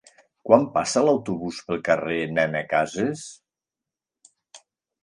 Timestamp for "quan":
0.49-0.63